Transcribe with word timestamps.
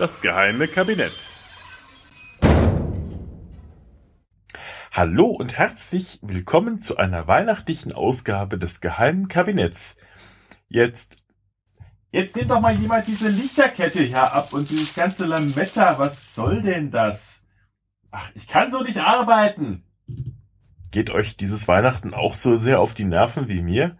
Das 0.00 0.22
geheime 0.22 0.66
Kabinett. 0.66 1.12
Hallo 4.90 5.26
und 5.26 5.58
herzlich 5.58 6.18
willkommen 6.22 6.80
zu 6.80 6.96
einer 6.96 7.28
weihnachtlichen 7.28 7.92
Ausgabe 7.92 8.56
des 8.56 8.80
geheimen 8.80 9.28
Kabinetts. 9.28 9.98
Jetzt, 10.68 11.22
jetzt 12.12 12.34
nimmt 12.34 12.50
doch 12.50 12.62
mal 12.62 12.74
jemand 12.74 13.08
diese 13.08 13.28
Lichterkette 13.28 14.00
hier 14.00 14.32
ab 14.32 14.54
und 14.54 14.70
dieses 14.70 14.94
ganze 14.94 15.26
Lametta. 15.26 15.98
Was 15.98 16.34
soll 16.34 16.62
denn 16.62 16.90
das? 16.90 17.44
Ach, 18.10 18.30
ich 18.34 18.48
kann 18.48 18.70
so 18.70 18.82
nicht 18.82 18.96
arbeiten. 18.96 19.84
Geht 20.90 21.10
euch 21.10 21.36
dieses 21.36 21.68
Weihnachten 21.68 22.14
auch 22.14 22.32
so 22.32 22.56
sehr 22.56 22.80
auf 22.80 22.94
die 22.94 23.04
Nerven 23.04 23.48
wie 23.48 23.60
mir? 23.60 23.98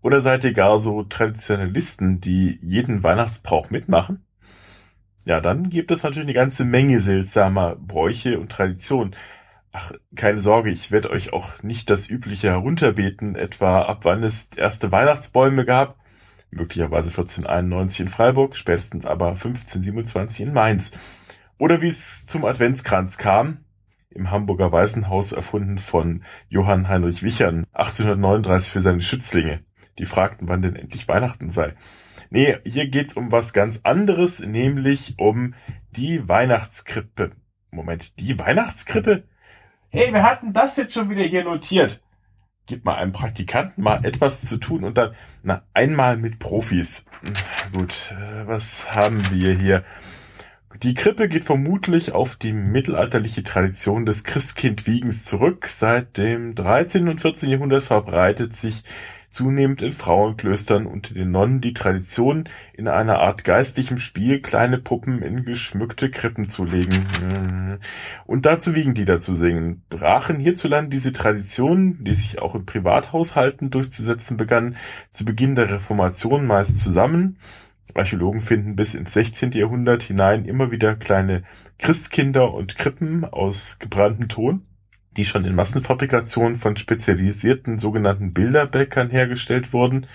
Oder 0.00 0.20
seid 0.20 0.42
ihr 0.42 0.52
gar 0.52 0.80
so 0.80 1.04
Traditionalisten, 1.04 2.20
die 2.20 2.58
jeden 2.60 3.04
Weihnachtsbrauch 3.04 3.70
mitmachen? 3.70 4.26
Ja, 5.24 5.40
dann 5.40 5.70
gibt 5.70 5.90
es 5.90 6.02
natürlich 6.02 6.26
eine 6.26 6.34
ganze 6.34 6.64
Menge 6.64 7.00
seltsamer 7.00 7.76
Bräuche 7.76 8.38
und 8.38 8.50
Traditionen. 8.50 9.14
Ach, 9.72 9.92
keine 10.16 10.40
Sorge, 10.40 10.70
ich 10.70 10.90
werde 10.90 11.10
euch 11.10 11.32
auch 11.32 11.62
nicht 11.62 11.88
das 11.88 12.10
übliche 12.10 12.50
herunterbeten, 12.50 13.36
etwa 13.36 13.82
ab 13.82 14.00
wann 14.04 14.22
es 14.22 14.48
erste 14.56 14.92
Weihnachtsbäume 14.92 15.64
gab. 15.64 15.96
Möglicherweise 16.50 17.08
1491 17.08 18.00
in 18.00 18.08
Freiburg, 18.08 18.56
spätestens 18.56 19.06
aber 19.06 19.28
1527 19.28 20.40
in 20.40 20.52
Mainz. 20.52 20.90
Oder 21.56 21.80
wie 21.80 21.86
es 21.86 22.26
zum 22.26 22.44
Adventskranz 22.44 23.16
kam, 23.16 23.64
im 24.10 24.30
Hamburger 24.30 24.72
Waisenhaus 24.72 25.32
erfunden 25.32 25.78
von 25.78 26.24
Johann 26.48 26.88
Heinrich 26.88 27.22
Wichern 27.22 27.64
1839 27.72 28.72
für 28.72 28.80
seine 28.80 29.00
Schützlinge. 29.00 29.60
Die 29.98 30.04
fragten, 30.04 30.48
wann 30.48 30.60
denn 30.60 30.76
endlich 30.76 31.08
Weihnachten 31.08 31.48
sei. 31.48 31.74
Nee, 32.32 32.56
hier 32.64 32.88
geht's 32.88 33.12
um 33.12 33.30
was 33.30 33.52
ganz 33.52 33.80
anderes, 33.82 34.40
nämlich 34.40 35.16
um 35.18 35.52
die 35.90 36.26
Weihnachtskrippe. 36.30 37.32
Moment, 37.70 38.18
die 38.18 38.38
Weihnachtskrippe? 38.38 39.24
Hey, 39.90 40.14
wir 40.14 40.22
hatten 40.22 40.54
das 40.54 40.78
jetzt 40.78 40.94
schon 40.94 41.10
wieder 41.10 41.24
hier 41.24 41.44
notiert. 41.44 42.00
Gib 42.64 42.86
mal 42.86 42.94
einem 42.94 43.12
Praktikanten 43.12 43.84
mal 43.84 44.06
etwas 44.06 44.40
zu 44.40 44.56
tun 44.56 44.82
und 44.82 44.96
dann, 44.96 45.14
na, 45.42 45.66
einmal 45.74 46.16
mit 46.16 46.38
Profis. 46.38 47.04
Gut, 47.74 48.14
äh, 48.18 48.46
was 48.46 48.94
haben 48.94 49.30
wir 49.30 49.52
hier? 49.52 49.84
Die 50.82 50.94
Krippe 50.94 51.28
geht 51.28 51.44
vermutlich 51.44 52.12
auf 52.12 52.36
die 52.36 52.54
mittelalterliche 52.54 53.42
Tradition 53.42 54.06
des 54.06 54.24
Christkindwiegens 54.24 55.26
zurück. 55.26 55.66
Seit 55.66 56.16
dem 56.16 56.54
13. 56.54 57.10
und 57.10 57.20
14. 57.20 57.50
Jahrhundert 57.50 57.82
verbreitet 57.82 58.54
sich 58.54 58.84
zunehmend 59.32 59.82
in 59.82 59.92
Frauenklöstern 59.92 60.86
unter 60.86 61.14
den 61.14 61.30
Nonnen 61.30 61.60
die 61.60 61.72
Tradition, 61.72 62.48
in 62.74 62.86
einer 62.86 63.18
Art 63.18 63.44
geistlichem 63.44 63.98
Spiel 63.98 64.40
kleine 64.40 64.78
Puppen 64.78 65.22
in 65.22 65.44
geschmückte 65.44 66.10
Krippen 66.10 66.48
zu 66.48 66.64
legen 66.64 67.80
und 68.26 68.46
dazu 68.46 68.74
Wiegenlieder 68.74 69.20
zu 69.20 69.34
singen. 69.34 69.82
Brachen 69.88 70.38
hierzulande 70.38 70.90
diese 70.90 71.12
Traditionen, 71.12 72.04
die 72.04 72.14
sich 72.14 72.40
auch 72.40 72.54
in 72.54 72.66
Privathaushalten 72.66 73.70
durchzusetzen 73.70 74.36
begannen, 74.36 74.76
zu 75.10 75.24
Beginn 75.24 75.56
der 75.56 75.70
Reformation 75.70 76.46
meist 76.46 76.80
zusammen. 76.80 77.38
Archäologen 77.94 78.40
finden 78.40 78.76
bis 78.76 78.94
ins 78.94 79.12
16. 79.12 79.52
Jahrhundert 79.52 80.02
hinein 80.02 80.44
immer 80.44 80.70
wieder 80.70 80.94
kleine 80.94 81.42
Christkinder 81.78 82.54
und 82.54 82.76
Krippen 82.76 83.24
aus 83.24 83.78
gebranntem 83.78 84.28
Ton 84.28 84.62
die 85.16 85.24
schon 85.24 85.44
in 85.44 85.54
Massenfabrikation 85.54 86.56
von 86.56 86.76
spezialisierten 86.76 87.78
sogenannten 87.78 88.32
Bilderbäckern 88.32 89.10
hergestellt 89.10 89.72
wurden. 89.72 90.06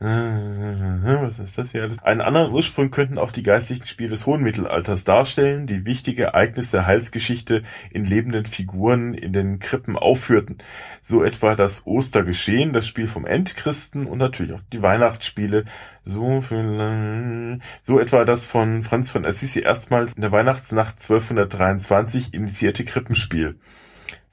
Äh, 0.00 0.06
was 0.06 1.38
ist 1.38 1.56
das 1.56 1.70
hier 1.70 1.84
alles? 1.84 2.02
Einen 2.02 2.20
anderen 2.20 2.52
Ursprung 2.52 2.90
könnten 2.90 3.16
auch 3.16 3.30
die 3.30 3.44
geistlichen 3.44 3.86
Spiele 3.86 4.10
des 4.10 4.26
hohen 4.26 4.42
Mittelalters 4.42 5.04
darstellen, 5.04 5.66
die 5.68 5.84
wichtige 5.86 6.24
Ereignisse 6.24 6.72
der 6.72 6.86
Heilsgeschichte 6.86 7.62
in 7.90 8.04
lebenden 8.04 8.44
Figuren 8.44 9.14
in 9.14 9.32
den 9.32 9.60
Krippen 9.60 9.96
aufführten. 9.96 10.58
So 11.00 11.22
etwa 11.22 11.54
das 11.54 11.86
Ostergeschehen, 11.86 12.72
das 12.72 12.88
Spiel 12.88 13.06
vom 13.06 13.24
Endchristen 13.24 14.06
und 14.06 14.18
natürlich 14.18 14.52
auch 14.52 14.62
die 14.72 14.82
Weihnachtsspiele. 14.82 15.64
So, 16.02 16.40
viel, 16.42 17.60
so 17.80 17.98
etwa 17.98 18.24
das 18.24 18.46
von 18.46 18.82
Franz 18.82 19.10
von 19.10 19.24
Assisi 19.24 19.60
erstmals 19.60 20.14
in 20.14 20.22
der 20.22 20.32
Weihnachtsnacht 20.32 21.00
1223 21.00 22.34
initiierte 22.34 22.84
Krippenspiel. 22.84 23.56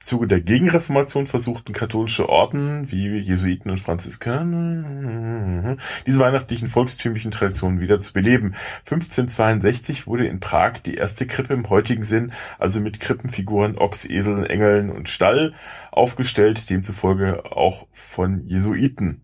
Zuge 0.02 0.26
der 0.26 0.40
Gegenreformation 0.40 1.26
versuchten 1.26 1.72
katholische 1.72 2.28
Orden 2.28 2.90
wie 2.90 3.18
Jesuiten 3.18 3.70
und 3.70 3.78
Franziskaner 3.78 5.76
diese 6.06 6.20
weihnachtlichen 6.20 6.68
volkstümlichen 6.68 7.30
Traditionen 7.30 7.80
wieder 7.80 8.00
zu 8.00 8.12
beleben. 8.12 8.54
1562 8.80 10.06
wurde 10.06 10.26
in 10.26 10.40
Prag 10.40 10.78
die 10.84 10.94
erste 10.94 11.26
Krippe 11.26 11.54
im 11.54 11.70
heutigen 11.70 12.04
Sinn, 12.04 12.32
also 12.58 12.80
mit 12.80 13.00
Krippenfiguren, 13.00 13.78
Ochs, 13.78 14.04
Eseln, 14.04 14.44
Engeln 14.44 14.90
und 14.90 15.08
Stall, 15.08 15.54
aufgestellt, 15.90 16.68
demzufolge 16.70 17.44
auch 17.52 17.86
von 17.92 18.46
Jesuiten. 18.46 19.22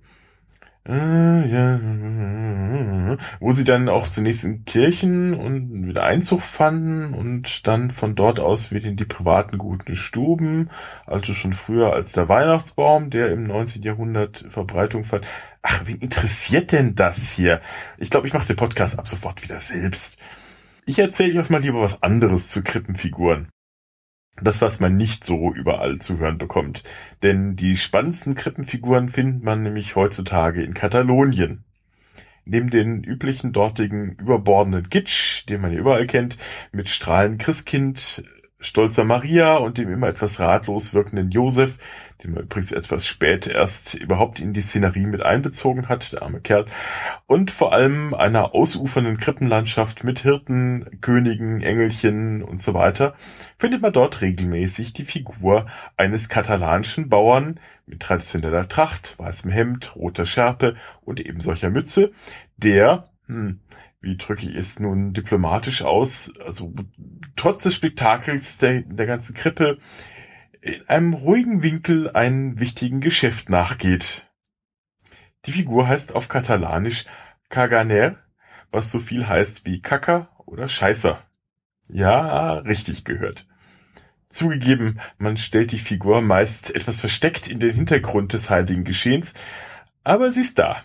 Wo 3.41 3.53
sie 3.53 3.65
dann 3.65 3.91
auch 3.91 4.09
zunächst 4.09 4.45
in 4.45 4.65
Kirchen 4.65 5.35
und 5.35 5.87
wieder 5.87 6.05
Einzug 6.05 6.41
fanden 6.41 7.13
und 7.13 7.67
dann 7.67 7.91
von 7.91 8.15
dort 8.15 8.41
aus 8.41 8.73
wieder 8.73 8.89
in 8.89 8.97
die 8.97 9.05
privaten 9.05 9.59
guten 9.59 9.97
Stuben, 9.97 10.71
also 11.05 11.35
schon 11.35 11.53
früher 11.53 11.93
als 11.93 12.13
der 12.13 12.31
Weihnachtsbaum, 12.31 13.11
der 13.11 13.33
im 13.33 13.45
19. 13.45 13.83
Jahrhundert 13.83 14.47
Verbreitung 14.49 15.05
fand. 15.05 15.27
Ach, 15.61 15.83
wen 15.85 15.99
interessiert 15.99 16.73
denn 16.73 16.95
das 16.95 17.29
hier? 17.29 17.61
Ich 17.99 18.09
glaube, 18.09 18.27
ich 18.27 18.33
mache 18.33 18.47
den 18.47 18.57
Podcast 18.57 18.99
ab 18.99 19.07
sofort 19.07 19.43
wieder 19.43 19.61
selbst. 19.61 20.17
Ich 20.87 20.99
erzähle 20.99 21.39
euch 21.39 21.51
mal 21.51 21.61
lieber 21.61 21.83
was 21.83 22.03
anderes 22.03 22.49
zu 22.49 22.63
Krippenfiguren. 22.63 23.49
Das, 24.41 24.63
was 24.63 24.81
man 24.81 24.97
nicht 24.97 25.25
so 25.25 25.53
überall 25.53 25.99
zu 25.99 26.19
hören 26.19 26.39
bekommt. 26.39 26.83
Denn 27.23 27.57
die 27.57 27.77
spannendsten 27.77 28.35
Krippenfiguren 28.35 29.09
findet 29.09 29.43
man 29.43 29.63
nämlich 29.63 29.97
heutzutage 29.97 30.63
in 30.63 30.75
Katalonien. 30.75 31.65
Neben 32.45 32.71
den 32.71 33.05
üblichen 33.05 33.53
dortigen 33.53 34.13
überbordenden 34.13 34.89
Kitsch, 34.89 35.45
den 35.49 35.61
man 35.61 35.73
ja 35.73 35.79
überall 35.79 36.07
kennt, 36.07 36.39
mit 36.73 36.89
strahlendem 36.89 37.39
Christkind, 37.39 38.23
stolzer 38.61 39.05
Maria 39.05 39.57
und 39.57 39.79
dem 39.79 39.93
immer 39.93 40.09
etwas 40.09 40.41
ratlos 40.41 40.93
wirkenden 40.93 41.31
Josef, 41.31 41.79
den 42.23 42.33
man 42.33 42.43
übrigens 42.45 42.73
etwas 42.73 43.07
spät 43.07 43.47
erst 43.47 43.95
überhaupt 43.95 44.41
in 44.41 44.53
die 44.53 44.61
Szenerie 44.61 45.07
mit 45.07 45.23
einbezogen 45.23 45.89
hat, 45.89 46.13
der 46.13 46.23
arme 46.23 46.41
Kerl, 46.41 46.67
und 47.27 47.53
vor 47.53 47.73
allem 47.73 48.15
einer 48.15 48.55
ausufernden 48.55 49.19
Krippenlandschaft 49.19 50.03
mit 50.03 50.21
Hirten, 50.21 50.99
Königen, 51.01 51.63
Engelchen 51.63 52.43
und 52.43 52.61
so 52.61 52.75
weiter, 52.75 53.15
findet 53.59 53.83
man 53.83 53.93
dort 53.93 54.21
regelmäßig 54.21 54.93
die 54.93 55.05
Figur 55.05 55.67
eines 55.97 56.29
katalanischen 56.29 57.09
Bauern 57.09 57.61
mit 57.87 58.01
traditioneller 58.01 58.69
Tracht, 58.69 59.15
weißem 59.19 59.51
Hemd, 59.53 59.95
roter 59.95 60.27
Schärpe 60.27 60.77
und 61.03 61.21
eben 61.21 61.41
solcher 61.41 61.71
Mütze, 61.71 62.11
der, 62.57 63.05
hm, 63.27 63.61
wie 64.01 64.17
drücke 64.17 64.49
ich 64.49 64.57
es 64.57 64.79
nun 64.79 65.13
diplomatisch 65.13 65.83
aus, 65.83 66.33
also 66.45 66.75
trotz 67.37 67.65
des 67.65 67.75
Spektakels 67.75 68.59
der, 68.59 68.83
der 68.83 69.07
ganzen 69.07 69.35
Krippe 69.35 69.79
in 70.61 70.89
einem 70.89 71.15
ruhigen 71.15 71.63
Winkel 71.63 72.11
einem 72.11 72.61
wichtigen 72.61 73.01
Geschäft 73.01 73.49
nachgeht. 73.49 74.27
Die 75.47 75.53
Figur 75.53 75.89
heißt 75.89 76.15
auf 76.15 76.29
Katalanisch 76.29 77.07
Caganer, 77.49 78.17
was 78.71 78.91
so 78.91 78.99
viel 78.99 79.27
heißt 79.27 79.65
wie 79.65 79.81
Kacker 79.81 80.31
oder 80.47 80.69
Scheißer. 80.69 81.23
Ja, 81.89 82.59
richtig 82.59 83.05
gehört. 83.05 83.47
Zugegeben, 84.29 85.01
man 85.17 85.39
stellt 85.39 85.73
die 85.73 85.79
Figur 85.79 86.21
meist 86.21 86.75
etwas 86.75 87.01
versteckt 87.01 87.49
in 87.49 87.61
den 87.61 87.75
Hintergrund 87.75 88.35
des 88.35 88.51
heiligen 88.51 88.85
Geschehens, 88.85 89.33
aber 90.05 90.31
sie 90.31 90.43
ist 90.43 90.59
da 90.59 90.83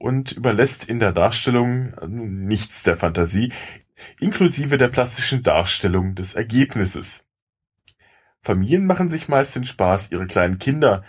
und 0.00 0.32
überlässt 0.32 0.88
in 0.88 0.98
der 0.98 1.12
Darstellung 1.12 1.92
nichts 2.08 2.82
der 2.82 2.96
Fantasie, 2.96 3.52
inklusive 4.18 4.78
der 4.78 4.88
plastischen 4.88 5.42
Darstellung 5.42 6.14
des 6.14 6.34
Ergebnisses. 6.34 7.28
Familien 8.40 8.86
machen 8.86 9.10
sich 9.10 9.28
meist 9.28 9.54
den 9.54 9.66
Spaß, 9.66 10.10
ihre 10.10 10.26
kleinen 10.26 10.58
Kinder 10.58 11.04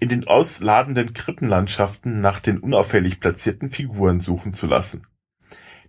in 0.00 0.08
den 0.08 0.26
ausladenden 0.26 1.12
Krippenlandschaften 1.12 2.22
nach 2.22 2.40
den 2.40 2.58
unauffällig 2.58 3.20
platzierten 3.20 3.70
Figuren 3.70 4.22
suchen 4.22 4.54
zu 4.54 4.66
lassen. 4.66 5.06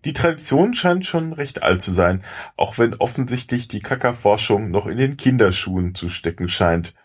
Die 0.04 0.14
Tradition 0.14 0.74
scheint 0.74 1.06
schon 1.06 1.32
recht 1.32 1.64
alt 1.64 1.82
zu 1.82 1.92
sein, 1.92 2.24
auch 2.58 2.78
wenn 2.78 2.96
offensichtlich 2.96 3.70
die 3.70 3.80
Kackerforschung 3.80 4.72
noch 4.72 4.88
in 4.88 4.98
den 4.98 5.16
Kinderschuhen 5.16 5.96
zu 5.96 6.10
stecken 6.10 6.50
scheint. 6.50 6.96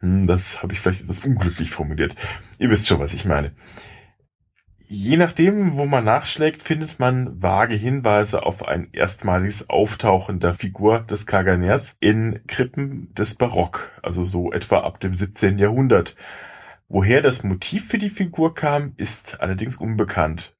Hm, 0.00 0.26
das 0.26 0.62
habe 0.62 0.74
ich 0.74 0.80
vielleicht 0.80 1.02
etwas 1.02 1.20
unglücklich 1.20 1.70
formuliert. 1.70 2.14
Ihr 2.58 2.70
wisst 2.70 2.88
schon, 2.88 2.98
was 2.98 3.14
ich 3.14 3.24
meine. 3.24 3.52
Je 4.96 5.16
nachdem, 5.16 5.72
wo 5.72 5.86
man 5.86 6.04
nachschlägt, 6.04 6.62
findet 6.62 7.00
man 7.00 7.42
vage 7.42 7.74
Hinweise 7.74 8.44
auf 8.44 8.64
ein 8.64 8.90
erstmaliges 8.92 9.68
Auftauchen 9.68 10.38
der 10.38 10.54
Figur 10.54 11.00
des 11.00 11.26
Kaganers 11.26 11.96
in 11.98 12.46
Krippen 12.46 13.12
des 13.12 13.34
Barock, 13.34 13.90
also 14.04 14.22
so 14.22 14.52
etwa 14.52 14.82
ab 14.82 15.00
dem 15.00 15.12
17. 15.12 15.58
Jahrhundert. 15.58 16.14
Woher 16.86 17.22
das 17.22 17.42
Motiv 17.42 17.88
für 17.88 17.98
die 17.98 18.08
Figur 18.08 18.54
kam, 18.54 18.92
ist 18.96 19.40
allerdings 19.40 19.78
unbekannt. 19.78 20.56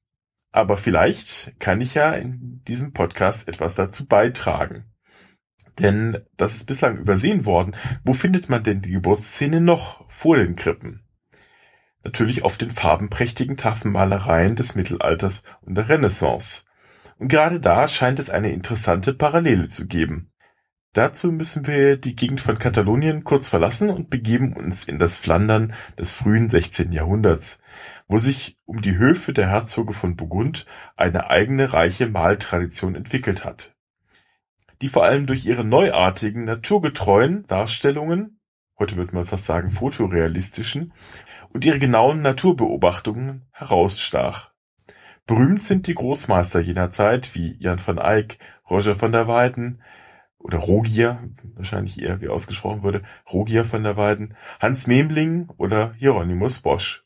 Aber 0.51 0.75
vielleicht 0.75 1.57
kann 1.61 1.79
ich 1.79 1.93
ja 1.93 2.11
in 2.11 2.61
diesem 2.67 2.91
Podcast 2.91 3.47
etwas 3.47 3.75
dazu 3.75 4.05
beitragen. 4.05 4.83
Denn 5.79 6.17
das 6.35 6.55
ist 6.55 6.65
bislang 6.65 6.97
übersehen 6.97 7.45
worden. 7.45 7.73
Wo 8.03 8.11
findet 8.11 8.49
man 8.49 8.63
denn 8.63 8.81
die 8.81 8.91
Geburtsszene 8.91 9.61
noch 9.61 10.03
vor 10.09 10.35
den 10.35 10.57
Krippen? 10.57 11.04
Natürlich 12.05 12.43
auf 12.43 12.55
den 12.57 12.69
farbenprächtigen 12.69 13.57
Tafelmalereien 13.57 14.55
des 14.55 14.75
Mittelalters 14.75 15.43
und 15.61 15.73
der 15.73 15.89
Renaissance. 15.89 16.63
Und 17.17 17.29
gerade 17.29 17.59
da 17.59 17.87
scheint 17.87 18.19
es 18.19 18.29
eine 18.29 18.51
interessante 18.51 19.11
Parallele 19.11 19.69
zu 19.69 19.87
geben. 19.87 20.31
Dazu 20.93 21.31
müssen 21.31 21.65
wir 21.65 21.97
die 21.97 22.15
Gegend 22.15 22.41
von 22.41 22.59
Katalonien 22.59 23.23
kurz 23.23 23.49
verlassen 23.49 23.89
und 23.89 24.11
begeben 24.11 24.53
uns 24.53 24.83
in 24.83 24.99
das 24.99 25.17
Flandern 25.17 25.73
des 25.97 26.13
frühen 26.13 26.51
16. 26.51 26.91
Jahrhunderts, 26.91 27.59
wo 28.07 28.19
sich 28.19 28.59
um 28.65 28.83
die 28.83 28.97
Höfe 28.97 29.33
der 29.33 29.49
Herzoge 29.49 29.93
von 29.93 30.15
Burgund 30.15 30.67
eine 30.95 31.31
eigene 31.31 31.73
reiche 31.73 32.05
Maltradition 32.05 32.93
entwickelt 32.93 33.43
hat, 33.43 33.75
die 34.83 34.89
vor 34.89 35.05
allem 35.05 35.25
durch 35.25 35.43
ihre 35.43 35.65
neuartigen, 35.65 36.45
naturgetreuen 36.45 37.47
Darstellungen, 37.47 38.39
heute 38.79 38.97
würde 38.97 39.15
man 39.15 39.25
fast 39.25 39.45
sagen 39.45 39.71
fotorealistischen, 39.71 40.93
und 41.53 41.63
ihre 41.65 41.79
genauen 41.79 42.21
Naturbeobachtungen 42.21 43.45
herausstach. 43.51 44.51
Berühmt 45.25 45.63
sind 45.63 45.87
die 45.87 45.95
Großmeister 45.95 46.59
jener 46.59 46.91
Zeit 46.91 47.33
wie 47.33 47.55
Jan 47.59 47.79
van 47.83 47.97
Eyck, 47.97 48.37
Roger 48.69 48.95
von 48.95 49.11
der 49.11 49.27
Weyden, 49.27 49.81
oder 50.45 50.59
Rogier, 50.59 51.27
wahrscheinlich 51.55 52.01
eher 52.01 52.21
wie 52.21 52.27
ausgesprochen 52.27 52.83
wurde, 52.83 53.01
Rogier 53.33 53.65
von 53.65 53.81
der 53.81 53.97
Weiden, 53.97 54.35
Hans 54.59 54.85
Memling 54.85 55.49
oder 55.57 55.93
Hieronymus 55.93 56.59
Bosch. 56.59 57.03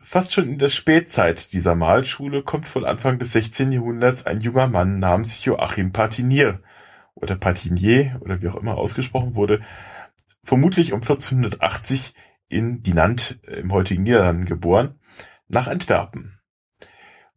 Fast 0.00 0.34
schon 0.34 0.46
in 0.46 0.58
der 0.58 0.68
Spätzeit 0.68 1.54
dieser 1.54 1.74
Malschule 1.74 2.42
kommt 2.42 2.68
von 2.68 2.84
Anfang 2.84 3.18
des 3.18 3.32
16. 3.32 3.72
Jahrhunderts 3.72 4.26
ein 4.26 4.42
junger 4.42 4.66
Mann 4.66 4.98
namens 4.98 5.42
Joachim 5.42 5.92
Patinier 5.92 6.60
oder 7.14 7.34
Patinier 7.34 8.18
oder 8.20 8.42
wie 8.42 8.48
auch 8.48 8.56
immer 8.56 8.76
ausgesprochen 8.76 9.34
wurde, 9.34 9.62
vermutlich 10.48 10.92
um 10.92 11.00
1480 11.00 12.14
in 12.48 12.82
Dinant 12.82 13.38
im 13.46 13.72
heutigen 13.72 14.02
Niederlanden 14.02 14.46
geboren, 14.46 14.98
nach 15.48 15.66
Antwerpen 15.68 16.38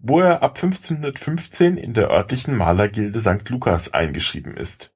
wo 0.03 0.19
er 0.19 0.41
ab 0.41 0.55
1515 0.55 1.77
in 1.77 1.93
der 1.93 2.09
örtlichen 2.09 2.55
Malergilde 2.55 3.21
St. 3.21 3.47
Lukas 3.49 3.93
eingeschrieben 3.93 4.57
ist. 4.57 4.93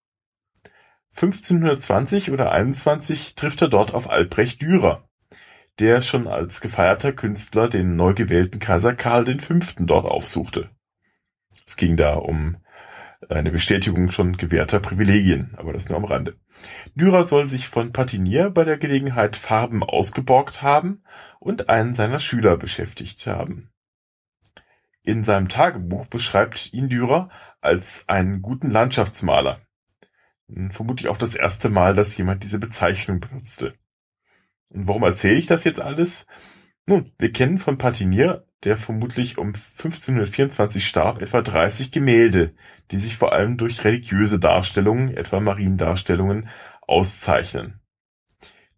1520 1.15 2.31
oder 2.31 2.51
21 2.51 3.35
trifft 3.35 3.61
er 3.61 3.69
dort 3.69 3.93
auf 3.93 4.09
Albrecht 4.09 4.61
Dürer, 4.61 5.07
der 5.79 6.01
schon 6.01 6.27
als 6.27 6.59
gefeierter 6.59 7.13
Künstler 7.13 7.69
den 7.69 7.95
neu 7.95 8.13
gewählten 8.13 8.59
Kaiser 8.59 8.95
Karl 8.95 9.39
V. 9.39 9.53
dort 9.79 10.05
aufsuchte. 10.05 10.71
Es 11.65 11.77
ging 11.77 11.95
da 11.97 12.15
um 12.15 12.57
eine 13.29 13.51
Bestätigung 13.51 14.11
schon 14.11 14.37
gewährter 14.37 14.79
Privilegien, 14.79 15.53
aber 15.57 15.73
das 15.73 15.89
nur 15.89 15.97
am 15.97 16.05
Rande. 16.05 16.35
Dürer 16.95 17.23
soll 17.23 17.47
sich 17.47 17.67
von 17.67 17.91
Patinier 17.91 18.49
bei 18.49 18.63
der 18.63 18.77
Gelegenheit 18.77 19.35
Farben 19.35 19.83
ausgeborgt 19.83 20.61
haben 20.61 21.03
und 21.39 21.69
einen 21.69 21.95
seiner 21.95 22.19
Schüler 22.19 22.57
beschäftigt 22.57 23.27
haben. 23.27 23.71
In 25.03 25.23
seinem 25.23 25.49
Tagebuch 25.49 26.07
beschreibt 26.07 26.73
ihn 26.73 26.89
Dürer 26.89 27.29
als 27.61 28.07
einen 28.07 28.41
guten 28.41 28.71
Landschaftsmaler. 28.71 29.61
Vermutlich 30.71 31.09
auch 31.09 31.17
das 31.17 31.35
erste 31.35 31.69
Mal, 31.69 31.95
dass 31.95 32.17
jemand 32.17 32.43
diese 32.43 32.59
Bezeichnung 32.59 33.19
benutzte. 33.19 33.73
Und 34.69 34.87
warum 34.87 35.03
erzähle 35.03 35.35
ich 35.35 35.47
das 35.47 35.63
jetzt 35.63 35.79
alles? 35.79 36.27
Nun, 36.87 37.11
wir 37.17 37.31
kennen 37.31 37.57
von 37.57 37.77
Patinier, 37.79 38.45
der 38.63 38.77
vermutlich 38.77 39.37
um 39.37 39.47
1524 39.47 40.85
starb, 40.85 41.21
etwa 41.21 41.41
30 41.41 41.91
Gemälde, 41.91 42.53
die 42.91 42.97
sich 42.97 43.17
vor 43.17 43.33
allem 43.33 43.57
durch 43.57 43.83
religiöse 43.83 44.39
Darstellungen, 44.39 45.15
etwa 45.15 45.39
Mariendarstellungen, 45.39 46.49
auszeichnen. 46.81 47.79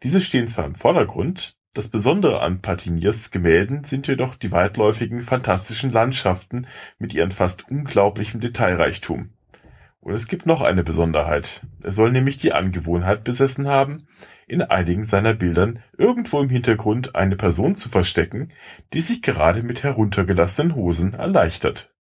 Diese 0.04 0.22
stehen 0.22 0.48
zwar 0.48 0.66
im 0.66 0.76
Vordergrund, 0.76 1.58
das 1.74 1.90
Besondere 1.90 2.42
an 2.42 2.62
Patiniers 2.62 3.30
Gemälden 3.30 3.84
sind 3.84 4.08
jedoch 4.08 4.36
die 4.36 4.52
weitläufigen, 4.52 5.22
phantastischen 5.22 5.92
Landschaften 5.92 6.66
mit 6.98 7.14
ihrem 7.14 7.32
fast 7.32 7.70
unglaublichen 7.70 8.42
Detailreichtum. 8.42 9.37
Und 10.08 10.14
es 10.14 10.30
gibt 10.30 10.46
noch 10.46 10.62
eine 10.62 10.86
Besonderheit. 10.86 11.68
Er 11.84 11.92
soll 11.92 12.14
nämlich 12.14 12.38
die 12.38 12.54
Angewohnheit 12.54 13.26
besessen 13.26 13.68
haben, 13.68 14.08
in 14.48 14.62
einigen 14.62 15.04
seiner 15.04 15.34
Bildern 15.34 15.84
irgendwo 15.98 16.40
im 16.40 16.48
Hintergrund 16.48 17.14
eine 17.14 17.36
Person 17.36 17.76
zu 17.76 17.90
verstecken, 17.90 18.54
die 18.94 19.02
sich 19.02 19.22
gerade 19.22 19.64
mit 19.64 19.84
heruntergelassenen 19.84 20.76
Hosen 20.76 21.14
erleichtert. 21.14 21.94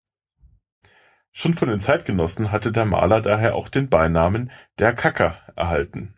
Schon 1.33 1.53
von 1.53 1.67
den 1.67 1.81
Zeitgenossen 1.81 2.49
hatte 2.53 2.71
der 2.71 2.85
Maler 2.85 3.21
daher 3.21 3.55
auch 3.55 3.67
den 3.67 3.89
Beinamen 3.89 4.51
der 4.79 4.93
Kacker 4.93 5.41
erhalten. 5.57 6.15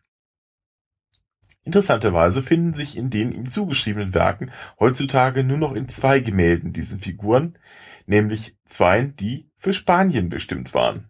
Interessanterweise 1.63 2.43
finden 2.43 2.75
sich 2.75 2.97
in 2.97 3.09
den 3.09 3.31
ihm 3.31 3.47
zugeschriebenen 3.47 4.13
Werken 4.13 4.51
heutzutage 4.79 5.43
nur 5.43 5.57
noch 5.57 5.73
in 5.73 5.89
zwei 5.89 6.19
Gemälden 6.19 6.71
diese 6.71 6.99
Figuren, 6.99 7.57
nämlich 8.05 8.55
zweien, 8.63 9.15
die 9.15 9.49
für 9.57 9.73
Spanien 9.73 10.29
bestimmt 10.29 10.75
waren. 10.75 11.08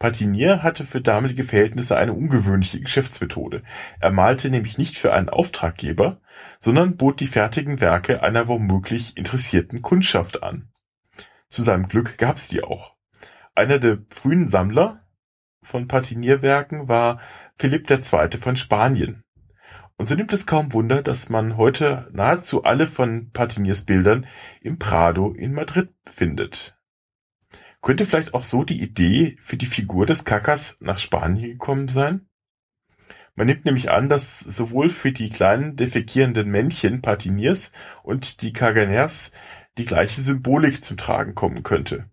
Patinier 0.00 0.62
hatte 0.62 0.86
für 0.86 1.02
damalige 1.02 1.44
Verhältnisse 1.44 1.96
eine 1.96 2.14
ungewöhnliche 2.14 2.80
Geschäftsmethode. 2.80 3.62
Er 4.00 4.10
malte 4.10 4.48
nämlich 4.48 4.78
nicht 4.78 4.96
für 4.96 5.12
einen 5.12 5.28
Auftraggeber, 5.28 6.22
sondern 6.58 6.96
bot 6.96 7.20
die 7.20 7.26
fertigen 7.26 7.82
Werke 7.82 8.22
einer 8.22 8.48
womöglich 8.48 9.18
interessierten 9.18 9.82
Kundschaft 9.82 10.42
an. 10.42 10.70
Zu 11.50 11.62
seinem 11.62 11.86
Glück 11.86 12.16
gab's 12.16 12.48
die 12.48 12.64
auch. 12.64 12.94
Einer 13.54 13.78
der 13.78 13.98
frühen 14.08 14.48
Sammler 14.48 15.04
von 15.62 15.86
Patinierwerken 15.86 16.88
war 16.88 17.20
Philipp 17.58 17.90
II. 17.90 18.38
von 18.40 18.56
Spanien. 18.56 19.22
Und 19.98 20.06
so 20.06 20.14
nimmt 20.14 20.32
es 20.32 20.46
kaum 20.46 20.72
Wunder, 20.72 21.02
dass 21.02 21.28
man 21.28 21.58
heute 21.58 22.08
nahezu 22.12 22.64
alle 22.64 22.86
von 22.86 23.32
Patiniers 23.32 23.84
Bildern 23.84 24.26
im 24.62 24.78
Prado 24.78 25.30
in 25.34 25.52
Madrid 25.52 25.90
findet. 26.06 26.79
Könnte 27.82 28.04
vielleicht 28.04 28.34
auch 28.34 28.42
so 28.42 28.64
die 28.64 28.80
Idee 28.80 29.36
für 29.40 29.56
die 29.56 29.66
Figur 29.66 30.04
des 30.06 30.24
Kakas 30.24 30.76
nach 30.80 30.98
Spanien 30.98 31.52
gekommen 31.52 31.88
sein? 31.88 32.28
Man 33.34 33.46
nimmt 33.46 33.64
nämlich 33.64 33.90
an, 33.90 34.08
dass 34.10 34.40
sowohl 34.40 34.90
für 34.90 35.12
die 35.12 35.30
kleinen 35.30 35.76
defekierenden 35.76 36.50
Männchen 36.50 37.00
Patiniers 37.00 37.72
und 38.02 38.42
die 38.42 38.52
Kaganers 38.52 39.32
die 39.78 39.86
gleiche 39.86 40.20
Symbolik 40.20 40.84
zum 40.84 40.98
Tragen 40.98 41.34
kommen 41.34 41.62
könnte. 41.62 42.10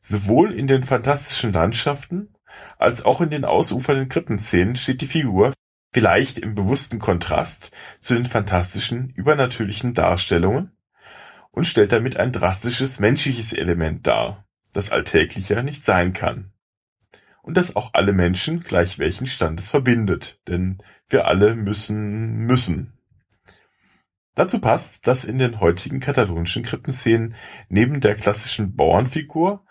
Sowohl 0.00 0.52
in 0.52 0.66
den 0.66 0.84
fantastischen 0.84 1.52
Landschaften 1.52 2.34
als 2.76 3.04
auch 3.04 3.22
in 3.22 3.30
den 3.30 3.46
ausufernden 3.46 4.10
Krippenszenen 4.10 4.76
steht 4.76 5.00
die 5.00 5.06
Figur 5.06 5.54
vielleicht 5.92 6.38
im 6.38 6.54
bewussten 6.54 6.98
Kontrast 6.98 7.70
zu 8.00 8.14
den 8.14 8.26
phantastischen, 8.26 9.10
übernatürlichen 9.16 9.94
Darstellungen 9.94 10.73
und 11.54 11.66
stellt 11.66 11.92
damit 11.92 12.16
ein 12.16 12.32
drastisches 12.32 12.98
menschliches 12.98 13.52
Element 13.52 14.06
dar, 14.06 14.44
das 14.72 14.90
alltäglicher 14.90 15.62
nicht 15.62 15.84
sein 15.84 16.12
kann. 16.12 16.52
Und 17.42 17.56
das 17.56 17.76
auch 17.76 17.90
alle 17.92 18.12
Menschen 18.12 18.60
gleich 18.60 18.98
welchen 18.98 19.26
Standes 19.26 19.68
verbindet, 19.68 20.40
denn 20.48 20.82
wir 21.08 21.26
alle 21.26 21.54
müssen 21.54 22.38
müssen. 22.38 22.92
Dazu 24.34 24.60
passt, 24.60 25.06
dass 25.06 25.24
in 25.24 25.38
den 25.38 25.60
heutigen 25.60 26.00
katalonischen 26.00 26.64
Krippenszenen 26.64 27.36
neben 27.68 28.00
der 28.00 28.16
klassischen 28.16 28.74
Bauernfigur 28.74 29.64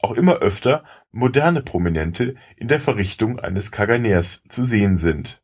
auch 0.00 0.12
immer 0.12 0.36
öfter 0.36 0.84
moderne 1.12 1.62
Prominente 1.62 2.34
in 2.56 2.68
der 2.68 2.80
Verrichtung 2.80 3.38
eines 3.38 3.70
Kaganers 3.72 4.42
zu 4.48 4.64
sehen 4.64 4.98
sind 4.98 5.42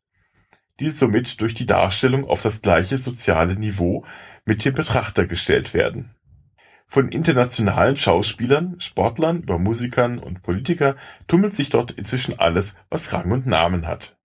die 0.79 0.91
somit 0.91 1.41
durch 1.41 1.53
die 1.53 1.65
Darstellung 1.65 2.25
auf 2.25 2.41
das 2.41 2.61
gleiche 2.61 2.97
soziale 2.97 3.55
Niveau 3.55 4.05
mit 4.49 4.65
dem 4.65 4.73
Betrachter 4.73 5.27
gestellt 5.27 5.73
werden. 5.73 6.09
Von 6.87 7.09
internationalen 7.09 7.97
Schauspielern, 7.97 8.81
Sportlern 8.81 9.43
über 9.43 9.59
Musikern 9.59 10.17
und 10.17 10.41
Politiker 10.41 10.97
tummelt 11.27 11.53
sich 11.53 11.69
dort 11.69 11.91
inzwischen 11.91 12.39
alles, 12.39 12.75
was 12.89 13.13
Rang 13.13 13.31
und 13.31 13.45
Namen 13.45 13.85
hat. 13.85 14.17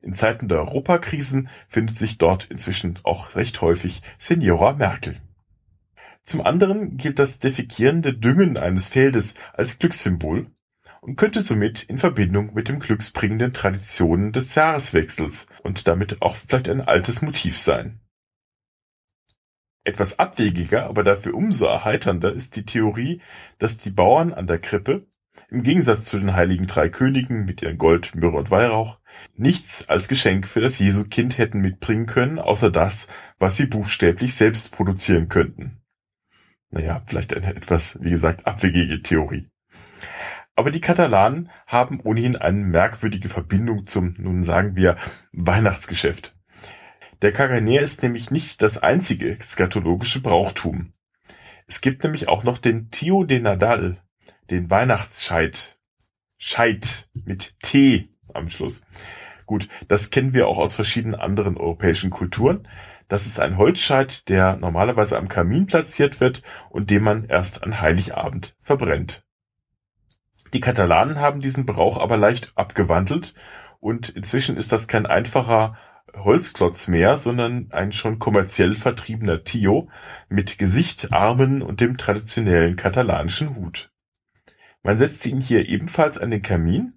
In 0.00 0.14
Zeiten 0.14 0.48
der 0.48 0.60
Europakrisen 0.60 1.50
findet 1.68 1.98
sich 1.98 2.16
dort 2.16 2.46
inzwischen 2.46 2.98
auch 3.02 3.36
recht 3.36 3.60
häufig 3.60 4.00
Senora 4.18 4.72
Merkel. 4.72 5.20
Zum 6.22 6.40
anderen 6.40 6.96
gilt 6.96 7.18
das 7.18 7.38
defekierende 7.38 8.14
Düngen 8.14 8.56
eines 8.56 8.88
Feldes 8.88 9.34
als 9.52 9.78
Glückssymbol 9.78 10.46
und 11.02 11.16
könnte 11.16 11.42
somit 11.42 11.82
in 11.82 11.98
Verbindung 11.98 12.54
mit 12.54 12.68
den 12.68 12.80
glücksbringenden 12.80 13.52
Traditionen 13.52 14.32
des 14.32 14.54
Jahreswechsels 14.54 15.46
und 15.62 15.86
damit 15.86 16.22
auch 16.22 16.36
vielleicht 16.36 16.70
ein 16.70 16.80
altes 16.80 17.20
Motiv 17.20 17.58
sein. 17.58 18.00
Etwas 19.84 20.18
abwegiger, 20.18 20.84
aber 20.86 21.04
dafür 21.04 21.34
umso 21.34 21.64
erheiternder 21.66 22.32
ist 22.32 22.56
die 22.56 22.64
Theorie, 22.64 23.22
dass 23.58 23.78
die 23.78 23.90
Bauern 23.90 24.32
an 24.34 24.46
der 24.46 24.58
Krippe, 24.58 25.06
im 25.48 25.62
Gegensatz 25.62 26.04
zu 26.04 26.18
den 26.18 26.34
heiligen 26.34 26.66
drei 26.66 26.88
Königen 26.88 27.44
mit 27.44 27.62
ihren 27.62 27.78
Gold, 27.78 28.14
Myrrhe 28.14 28.36
und 28.36 28.50
Weihrauch, 28.50 28.98
nichts 29.36 29.88
als 29.88 30.06
Geschenk 30.06 30.46
für 30.46 30.60
das 30.60 30.78
Jesukind 30.78 31.38
hätten 31.38 31.60
mitbringen 31.60 32.06
können, 32.06 32.38
außer 32.38 32.70
das, 32.70 33.08
was 33.38 33.56
sie 33.56 33.66
buchstäblich 33.66 34.34
selbst 34.34 34.70
produzieren 34.70 35.28
könnten. 35.28 35.80
Naja, 36.70 37.02
vielleicht 37.06 37.34
eine 37.34 37.54
etwas, 37.54 37.98
wie 38.00 38.10
gesagt, 38.10 38.46
abwegige 38.46 39.02
Theorie. 39.02 39.48
Aber 40.54 40.70
die 40.70 40.80
Katalanen 40.80 41.50
haben 41.66 42.00
ohnehin 42.00 42.36
eine 42.36 42.62
merkwürdige 42.62 43.28
Verbindung 43.28 43.84
zum, 43.84 44.14
nun 44.18 44.44
sagen 44.44 44.76
wir, 44.76 44.98
Weihnachtsgeschäft. 45.32 46.36
Der 47.22 47.32
Kaganer 47.32 47.82
ist 47.82 48.02
nämlich 48.02 48.30
nicht 48.30 48.62
das 48.62 48.78
einzige 48.78 49.36
skatologische 49.42 50.20
Brauchtum. 50.20 50.92
Es 51.66 51.82
gibt 51.82 52.02
nämlich 52.02 52.28
auch 52.28 52.44
noch 52.44 52.56
den 52.56 52.90
Tio 52.90 53.24
de 53.24 53.40
Nadal, 53.40 53.98
den 54.48 54.70
Weihnachtsscheit. 54.70 55.76
Scheit 56.38 57.10
mit 57.12 57.54
T 57.60 58.08
am 58.32 58.48
Schluss. 58.48 58.86
Gut, 59.44 59.68
das 59.86 60.10
kennen 60.10 60.32
wir 60.32 60.48
auch 60.48 60.56
aus 60.56 60.74
verschiedenen 60.74 61.14
anderen 61.14 61.58
europäischen 61.58 62.08
Kulturen. 62.08 62.66
Das 63.08 63.26
ist 63.26 63.38
ein 63.38 63.58
Holzscheit, 63.58 64.28
der 64.30 64.56
normalerweise 64.56 65.18
am 65.18 65.28
Kamin 65.28 65.66
platziert 65.66 66.20
wird 66.20 66.42
und 66.70 66.88
den 66.88 67.02
man 67.02 67.26
erst 67.26 67.62
an 67.62 67.82
Heiligabend 67.82 68.56
verbrennt. 68.60 69.24
Die 70.54 70.60
Katalanen 70.60 71.18
haben 71.18 71.42
diesen 71.42 71.66
Brauch 71.66 71.98
aber 71.98 72.16
leicht 72.16 72.52
abgewandelt 72.54 73.34
und 73.78 74.08
inzwischen 74.08 74.56
ist 74.56 74.72
das 74.72 74.88
kein 74.88 75.04
einfacher 75.04 75.76
Holzklotz 76.14 76.88
mehr, 76.88 77.16
sondern 77.16 77.68
ein 77.72 77.92
schon 77.92 78.18
kommerziell 78.18 78.74
vertriebener 78.74 79.44
Tio 79.44 79.88
mit 80.28 80.58
Gesicht, 80.58 81.12
Armen 81.12 81.62
und 81.62 81.80
dem 81.80 81.96
traditionellen 81.96 82.76
katalanischen 82.76 83.56
Hut. 83.56 83.90
Man 84.82 84.98
setzt 84.98 85.24
ihn 85.26 85.40
hier 85.40 85.68
ebenfalls 85.68 86.18
an 86.18 86.30
den 86.30 86.42
Kamin, 86.42 86.94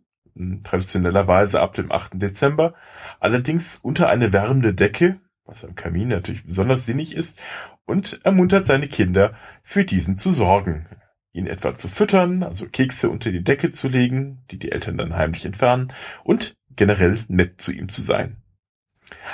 traditionellerweise 0.63 1.61
ab 1.61 1.73
dem 1.73 1.91
8. 1.91 2.13
Dezember, 2.15 2.73
allerdings 3.19 3.75
unter 3.77 4.09
eine 4.09 4.33
wärmende 4.33 4.73
Decke, 4.73 5.19
was 5.45 5.65
am 5.65 5.75
Kamin 5.75 6.07
natürlich 6.07 6.45
besonders 6.45 6.85
sinnig 6.85 7.15
ist, 7.15 7.39
und 7.85 8.21
ermuntert 8.23 8.65
seine 8.65 8.87
Kinder, 8.87 9.35
für 9.61 9.83
diesen 9.83 10.17
zu 10.17 10.31
sorgen. 10.31 10.87
Ihn 11.33 11.47
etwa 11.47 11.75
zu 11.75 11.87
füttern, 11.87 12.43
also 12.43 12.67
Kekse 12.67 13.09
unter 13.09 13.31
die 13.31 13.43
Decke 13.43 13.69
zu 13.71 13.89
legen, 13.89 14.43
die 14.51 14.59
die 14.59 14.71
Eltern 14.71 14.97
dann 14.97 15.15
heimlich 15.15 15.45
entfernen, 15.45 15.91
und 16.23 16.55
generell 16.75 17.19
nett 17.27 17.59
zu 17.59 17.71
ihm 17.71 17.89
zu 17.89 18.01
sein. 18.01 18.42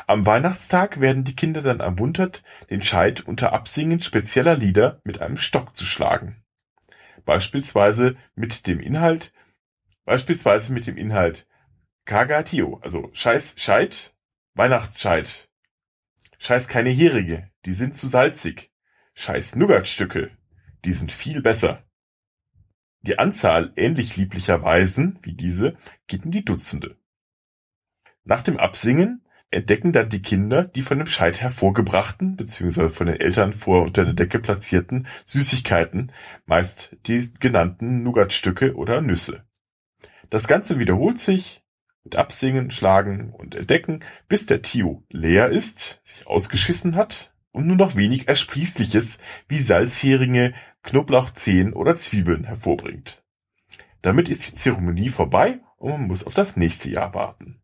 Am 0.08 0.26
Weihnachtstag 0.26 1.00
werden 1.00 1.24
die 1.24 1.36
Kinder 1.36 1.62
dann 1.62 1.80
ermuntert, 1.80 2.44
den 2.70 2.84
Scheit 2.84 3.22
unter 3.22 3.54
Absingen 3.54 4.02
spezieller 4.02 4.56
Lieder 4.56 5.02
mit 5.04 5.22
einem 5.22 5.38
Stock 5.38 5.76
zu 5.76 5.86
schlagen. 5.86 6.44
Beispielsweise 7.26 8.18
mit 8.36 8.66
dem 8.66 8.80
Inhalt, 8.80 9.34
beispielsweise 10.06 10.74
mit 10.74 10.88
dem 10.88 10.98
Inhalt 10.98 11.48
Kagatio, 12.06 12.80
also 12.82 13.10
Scheiß 13.14 13.56
Scheit, 13.58 14.16
Weihnachtsscheit. 14.56 15.50
Scheiß 16.40 16.68
keine 16.68 16.90
Herige, 16.90 17.52
die 17.66 17.74
sind 17.74 17.96
zu 17.96 18.08
salzig. 18.08 18.72
Scheiß 19.14 19.56
Nougatstücke, 19.56 20.32
die 20.86 20.94
sind 20.94 21.12
viel 21.12 21.42
besser. 21.42 21.84
Die 23.02 23.20
Anzahl 23.20 23.74
ähnlich 23.76 24.18
lieblicher 24.18 24.64
Weisen 24.64 25.20
wie 25.22 25.34
diese 25.34 25.78
geht 26.08 26.26
in 26.26 26.32
die 26.32 26.44
Dutzende. 26.44 26.98
Nach 28.24 28.42
dem 28.42 28.58
Absingen 28.58 29.24
entdecken 29.52 29.92
dann 29.92 30.10
die 30.10 30.22
Kinder 30.22 30.64
die 30.64 30.82
von 30.82 31.00
dem 31.00 31.08
Scheit 31.08 31.42
hervorgebrachten 31.42 32.36
bzw. 32.36 32.90
von 32.90 33.08
den 33.08 33.20
Eltern 33.20 33.54
vor 33.54 33.84
unter 33.84 34.06
der 34.06 34.14
Decke 34.14 34.40
platzierten 34.40 35.08
Süßigkeiten, 35.26 36.12
meist 36.46 36.96
die 37.08 37.32
genannten 37.40 38.04
Nougatstücke 38.04 38.76
oder 38.76 39.02
Nüsse. 39.02 39.44
Das 40.30 40.48
Ganze 40.48 40.78
wiederholt 40.78 41.20
sich 41.20 41.64
mit 42.04 42.16
Absingen, 42.16 42.72
Schlagen 42.72 43.34
und 43.34 43.56
Entdecken, 43.56 44.02
bis 44.28 44.46
der 44.46 44.62
Tio 44.62 45.04
leer 45.10 45.50
ist, 45.50 46.02
sich 46.04 46.28
ausgeschissen 46.28 46.96
hat 46.96 47.34
und 47.52 47.68
nur 47.68 47.76
noch 47.76 47.96
wenig 47.96 48.28
Ersprießliches 48.28 49.18
wie 49.48 49.60
Salzheringe, 49.60 50.54
Knoblauchzehen 50.84 51.74
oder 51.74 51.96
Zwiebeln 51.96 52.46
hervorbringt. 52.46 53.24
Damit 54.02 54.30
ist 54.30 54.48
die 54.48 54.54
Zeremonie 54.54 55.10
vorbei 55.10 55.60
und 55.78 55.92
man 55.92 56.08
muss 56.08 56.24
auf 56.24 56.34
das 56.34 56.56
nächste 56.56 56.90
Jahr 56.90 57.14
warten. 57.14 57.62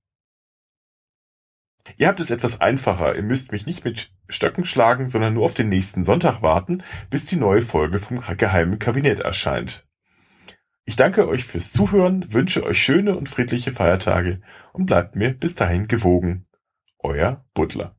Ihr 1.98 2.08
habt 2.08 2.20
es 2.20 2.32
etwas 2.32 2.62
einfacher. 2.62 3.16
Ihr 3.16 3.24
müsst 3.24 3.52
mich 3.52 3.66
nicht 3.66 3.86
mit 3.86 4.12
Stöcken 4.28 4.66
schlagen, 4.66 5.08
sondern 5.08 5.34
nur 5.34 5.46
auf 5.46 5.54
den 5.54 5.70
nächsten 5.70 6.04
Sonntag 6.04 6.42
warten, 6.42 6.84
bis 7.10 7.26
die 7.26 7.36
neue 7.36 7.62
Folge 7.62 8.00
vom 8.00 8.22
Geheimen 8.38 8.80
Kabinett 8.80 9.20
erscheint. 9.20 9.86
Ich 10.86 10.96
danke 10.96 11.28
euch 11.28 11.46
fürs 11.46 11.72
Zuhören, 11.72 12.32
wünsche 12.32 12.64
euch 12.64 12.78
schöne 12.78 13.18
und 13.18 13.28
friedliche 13.28 13.72
Feiertage 13.72 14.42
und 14.72 14.86
bleibt 14.86 15.16
mir 15.16 15.34
bis 15.34 15.56
dahin 15.56 15.88
gewogen. 15.88 16.46
Euer 17.00 17.44
Butler. 17.54 17.96